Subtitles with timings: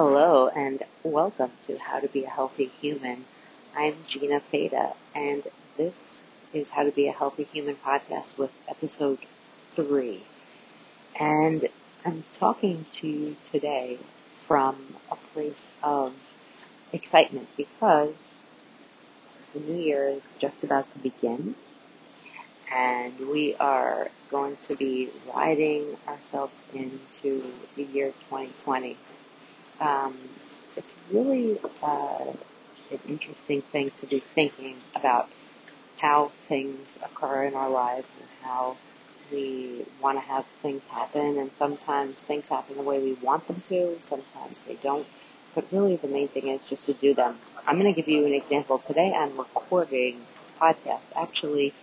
[0.00, 3.24] Hello and welcome to How to Be a Healthy Human.
[3.76, 5.44] I'm Gina Feda and
[5.76, 9.18] this is How to Be a Healthy Human podcast with episode
[9.74, 10.22] three.
[11.18, 11.66] And
[12.06, 13.98] I'm talking to you today
[14.46, 14.76] from
[15.10, 16.12] a place of
[16.92, 18.38] excitement because
[19.52, 21.56] the new year is just about to begin
[22.72, 27.42] and we are going to be riding ourselves into
[27.74, 28.96] the year 2020.
[29.80, 30.16] Um,
[30.76, 32.32] it's really uh,
[32.90, 35.28] an interesting thing to be thinking about
[35.98, 38.76] how things occur in our lives and how
[39.32, 43.60] we want to have things happen and sometimes things happen the way we want them
[43.62, 45.06] to, sometimes they don't.
[45.54, 47.38] But really the main thing is just to do them.
[47.66, 48.78] I'm going to give you an example.
[48.78, 51.74] Today I'm recording this podcast actually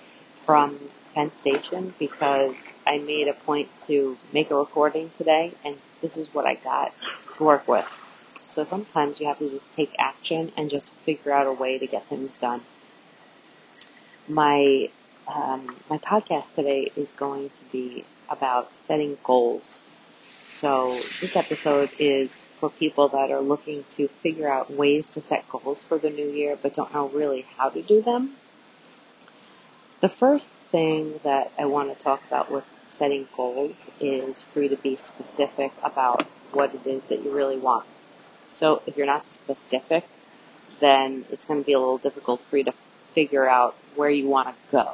[0.46, 0.80] from
[1.14, 6.34] Penn Station because I made a point to make a recording today and this is
[6.34, 6.94] what I got
[7.36, 7.90] to work with.
[8.48, 11.88] So sometimes you have to just take action and just figure out a way to
[11.88, 12.62] get things done.
[14.28, 14.90] My
[15.28, 19.82] um, my podcast today is going to be about setting goals.
[20.44, 20.90] So
[21.22, 25.84] this episode is for people that are looking to figure out ways to set goals
[25.84, 28.36] for the new year, but don't know really how to do them.
[30.06, 34.70] The first thing that I want to talk about with setting goals is for you
[34.70, 37.88] to be specific about what it is that you really want.
[38.48, 40.06] So if you're not specific,
[40.80, 42.74] then it's going to be a little difficult for you to
[43.14, 44.94] figure out where you want to go.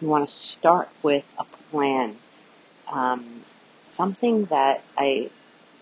[0.00, 2.16] You want to start with a plan.
[2.88, 3.44] Um,
[3.84, 5.30] something that I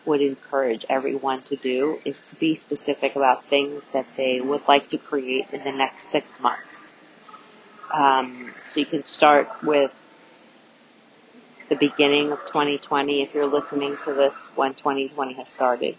[0.04, 4.88] would encourage everyone to do is to be specific about things that they would like
[4.88, 6.94] to create in the next six months.
[7.92, 9.94] Um, so you can start with
[11.68, 15.96] the beginning of 2020 if you're listening to this when 2020 has started.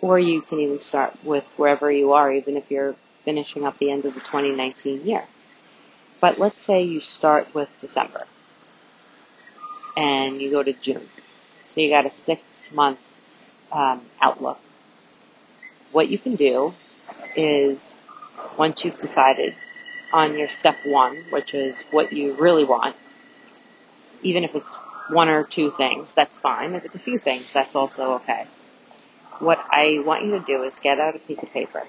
[0.00, 3.90] Or you can even start with wherever you are, even if you're finishing up the
[3.90, 5.24] end of the 2019 year.
[6.20, 8.22] But let's say you start with December
[9.96, 11.08] and you go to June.
[11.68, 13.00] So you got a six month
[13.72, 14.58] um, outlook.
[15.92, 16.74] What you can do
[17.36, 17.96] is
[18.56, 19.54] once you've decided
[20.12, 22.96] on your step one, which is what you really want,
[24.22, 24.76] even if it's
[25.08, 26.74] one or two things, that's fine.
[26.74, 28.46] If it's a few things, that's also okay.
[29.38, 31.82] What I want you to do is get out a piece of paper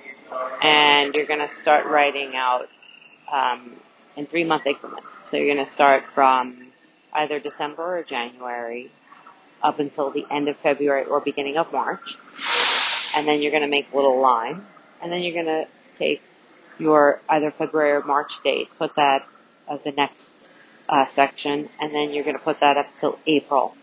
[0.62, 2.70] and you're going to start writing out
[3.32, 3.76] um,
[4.16, 5.30] in three month increments.
[5.30, 6.68] So you're going to start from
[7.14, 8.92] either December or January
[9.62, 12.18] up until the end of February or beginning of March.
[13.16, 14.66] And then you're going to make a little line.
[15.02, 16.22] And then you're going to take
[16.80, 19.28] your either February or March date, put that
[19.68, 20.50] of the next
[20.90, 23.76] uh, section, and then you're going to put that up till April.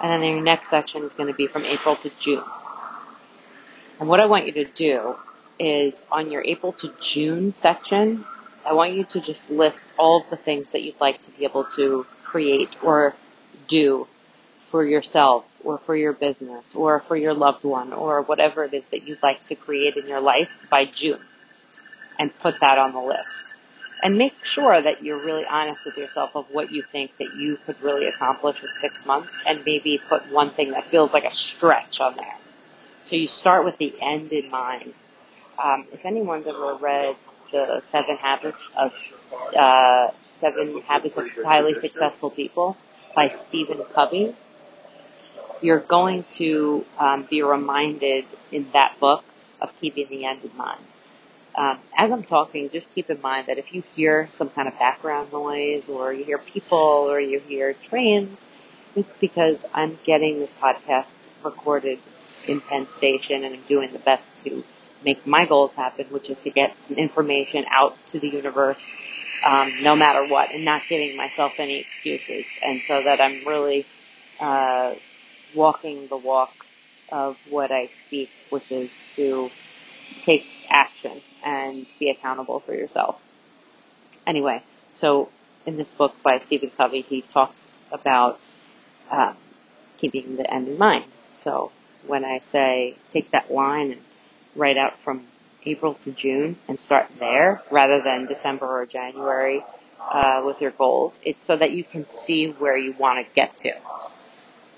[0.00, 2.44] And then your next section is going to be from April to June.
[4.00, 5.16] And what I want you to do
[5.58, 8.24] is on your April to June section,
[8.66, 11.44] I want you to just list all of the things that you'd like to be
[11.44, 13.14] able to create or
[13.68, 14.06] do
[14.58, 18.88] for yourself or for your business or for your loved one or whatever it is
[18.88, 21.20] that you'd like to create in your life by June
[22.22, 23.54] and put that on the list.
[24.00, 27.58] And make sure that you're really honest with yourself of what you think that you
[27.66, 31.32] could really accomplish in six months and maybe put one thing that feels like a
[31.32, 32.36] stretch on there.
[33.04, 34.94] So you start with the end in mind.
[35.62, 37.16] Um, if anyone's ever read
[37.50, 38.92] the Seven Habits of
[39.56, 42.76] uh, Seven Habits of Highly Successful People
[43.16, 44.34] by Stephen Covey,
[45.60, 49.24] you're going to um, be reminded in that book
[49.60, 50.84] of keeping the end in mind.
[51.54, 54.78] Um, as I'm talking, just keep in mind that if you hear some kind of
[54.78, 58.48] background noise or you hear people or you hear trains,
[58.96, 61.14] it's because I'm getting this podcast
[61.44, 61.98] recorded
[62.46, 64.64] in Penn Station and I'm doing the best to
[65.04, 68.96] make my goals happen, which is to get some information out to the universe,
[69.44, 72.58] um, no matter what, and not giving myself any excuses.
[72.64, 73.86] And so that I'm really
[74.40, 74.94] uh,
[75.54, 76.52] walking the walk
[77.10, 79.50] of what I speak, which is to
[80.22, 83.20] take action and be accountable for yourself.
[84.26, 85.28] Anyway, so
[85.66, 88.40] in this book by Stephen Covey, he talks about
[89.10, 89.36] um,
[89.98, 91.04] keeping the end in mind.
[91.32, 91.70] So
[92.06, 94.00] when I say take that line and
[94.54, 95.22] write out from
[95.64, 99.64] April to June and start there rather than December or January
[100.10, 101.20] uh, with your goals.
[101.24, 103.72] It's so that you can see where you want to get to.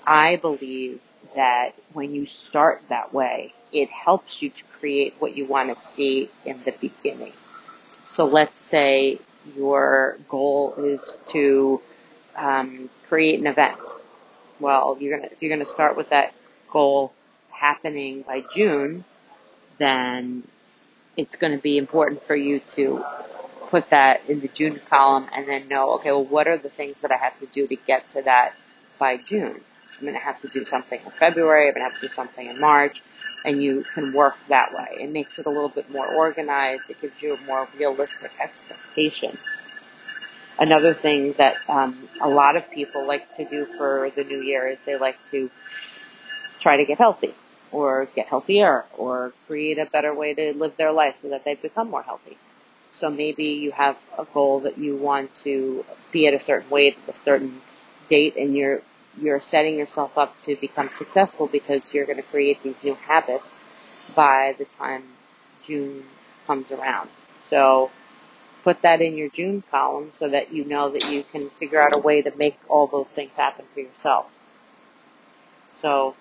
[0.05, 1.01] I believe
[1.35, 5.75] that when you start that way, it helps you to create what you want to
[5.75, 7.33] see in the beginning.
[8.05, 9.19] So let's say
[9.55, 11.81] your goal is to
[12.35, 13.79] um, create an event.
[14.59, 16.33] Well, you're gonna if you're gonna start with that
[16.69, 17.13] goal
[17.51, 19.03] happening by June,
[19.77, 20.43] then
[21.17, 23.03] it's going to be important for you to
[23.67, 27.01] put that in the June column and then know, okay, well, what are the things
[27.01, 28.53] that I have to do to get to that
[28.99, 29.61] by June?
[29.97, 31.67] I'm going to have to do something in February.
[31.67, 33.01] I'm going to have to do something in March.
[33.43, 34.97] And you can work that way.
[34.99, 36.89] It makes it a little bit more organized.
[36.89, 39.37] It gives you a more realistic expectation.
[40.57, 44.67] Another thing that um, a lot of people like to do for the new year
[44.67, 45.49] is they like to
[46.59, 47.33] try to get healthy
[47.71, 51.55] or get healthier or create a better way to live their life so that they
[51.55, 52.37] become more healthy.
[52.93, 56.97] So maybe you have a goal that you want to be at a certain weight
[57.03, 57.61] at a certain
[58.07, 58.81] date and you're
[59.21, 63.63] you're setting yourself up to become successful because you're going to create these new habits
[64.13, 65.03] by the time
[65.61, 66.03] June
[66.47, 67.09] comes around.
[67.41, 67.91] So
[68.63, 71.95] put that in your June column so that you know that you can figure out
[71.95, 74.31] a way to make all those things happen for yourself.
[75.71, 76.15] So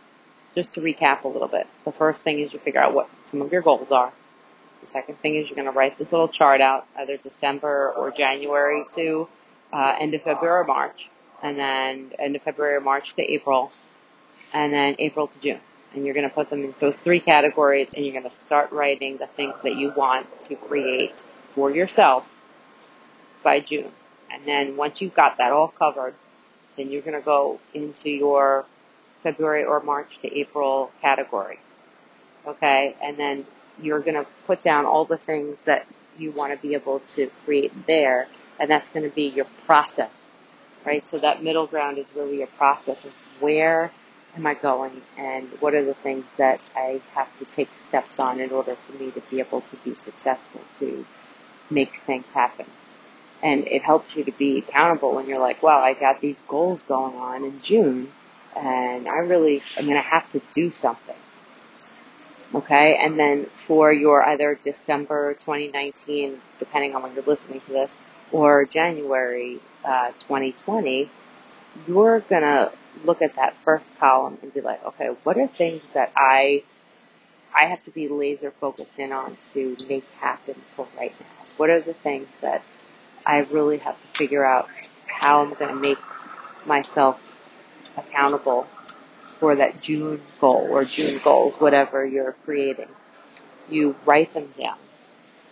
[0.55, 3.43] just to recap a little bit, the first thing is you figure out what some
[3.43, 4.13] of your goals are.
[4.81, 8.11] The second thing is you're going to write this little chart out, either December or
[8.11, 9.29] January to
[9.73, 11.11] uh, end of February or March
[11.45, 13.71] and then end of February March to April,
[14.55, 15.61] and then April to June.
[15.95, 18.73] And you're going to put them in those three categories, and you're going to start
[18.73, 22.41] writing the things that you want to create for yourself
[23.43, 23.93] by June.
[24.31, 26.15] And then once you've got that all covered,
[26.77, 28.65] then you're going to go into your
[29.23, 31.61] February or March to April category.
[32.47, 32.97] Okay?
[33.03, 33.45] And then
[33.81, 35.87] you're going to put down all the things that
[36.19, 40.35] you want to be able to create there, and that's going to be your process
[40.85, 41.07] right?
[41.07, 43.91] So that middle ground is really a process of where
[44.37, 48.41] am I going and what are the things that I have to take steps on
[48.41, 51.07] in order for me to be able to be successful to
[51.71, 52.67] make things happen.
[53.43, 56.83] And it helps you to be accountable when you're like, wow, I got these goals
[56.83, 58.11] going on in June
[58.57, 61.17] and I really am going to have to do something.
[62.55, 62.97] Okay.
[62.97, 67.97] And then for your either December 2019, depending on when you're listening to this,
[68.33, 71.11] or January uh, 2020,
[71.87, 72.73] you're going to
[73.05, 76.63] look at that first column and be like, okay, what are things that I
[77.57, 81.47] I have to be laser focused in on to make happen for right now?
[81.57, 82.63] What are the things that
[83.25, 84.69] I really have to figure out
[85.07, 85.99] how I'm going to make
[86.67, 87.21] myself
[87.97, 88.67] accountable
[89.39, 92.89] for that June goal or June goals, whatever you're creating.
[93.69, 94.79] You write them down.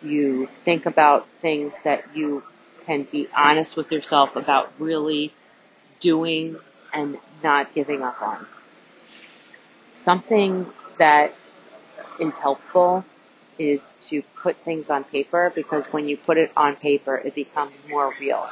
[0.03, 2.43] You think about things that you
[2.87, 5.32] can be honest with yourself about really
[6.00, 6.56] doing
[6.93, 8.46] and not giving up on.
[9.94, 10.67] Something
[10.99, 11.32] that
[12.20, 13.05] is helpful
[13.58, 17.87] is to put things on paper because when you put it on paper, it becomes
[17.88, 18.49] more real.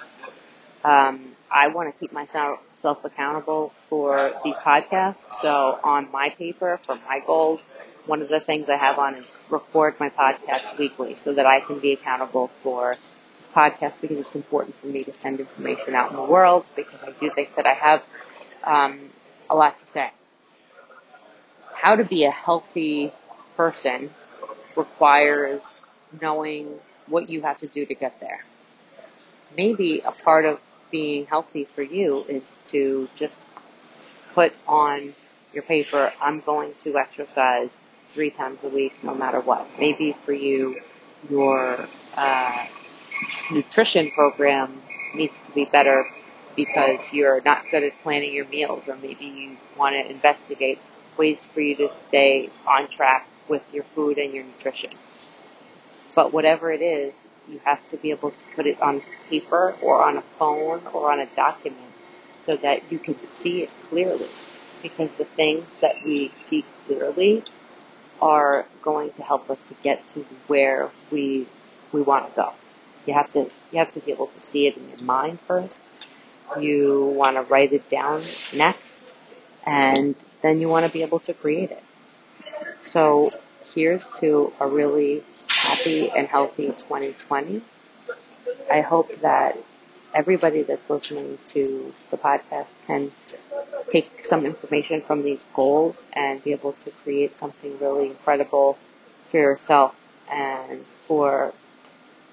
[0.84, 2.60] Um, I want to keep myself
[3.04, 5.32] accountable for these podcasts.
[5.34, 7.68] So on my paper for my goals,
[8.06, 11.60] one of the things I have on is record my podcast weekly so that I
[11.60, 12.94] can be accountable for
[13.40, 17.02] this podcast because it's important for me to send information out in the world because
[17.02, 18.04] I do think that I have
[18.64, 19.10] um,
[19.50, 20.10] a lot to say.
[21.75, 23.12] How to be a healthy
[23.56, 24.10] person
[24.76, 25.82] requires
[26.20, 28.44] knowing what you have to do to get there.
[29.56, 30.60] Maybe a part of
[30.90, 33.46] being healthy for you is to just
[34.34, 35.14] put on
[35.52, 39.66] your paper, I'm going to exercise three times a week no matter what.
[39.78, 40.80] Maybe for you,
[41.28, 42.66] your uh,
[43.50, 44.82] nutrition program
[45.14, 46.06] needs to be better
[46.56, 50.78] because you're not good at planning your meals or maybe you want to investigate
[51.16, 54.90] ways for you to stay on track with your food and your nutrition.
[56.14, 60.02] But whatever it is, you have to be able to put it on paper or
[60.02, 61.92] on a phone or on a document
[62.36, 64.28] so that you can see it clearly.
[64.82, 67.44] Because the things that we see clearly
[68.20, 71.46] are going to help us to get to where we
[71.92, 72.52] we want to go.
[73.11, 73.40] You have to
[73.73, 75.81] you have to be able to see it in your mind first.
[76.61, 78.21] You want to write it down
[78.55, 79.14] next,
[79.67, 81.85] and then you want to be able to create it.
[82.81, 83.31] So
[83.75, 87.62] here's to a really happy and healthy 2020.
[88.71, 89.59] I hope that
[90.14, 93.12] everybody that's listening to the podcast can
[93.88, 98.79] take some information from these goals and be able to create something really incredible
[99.29, 99.95] for yourself
[100.31, 101.55] and for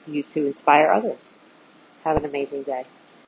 [0.08, 1.38] you to inspire others.
[2.04, 2.86] Have an amazing day.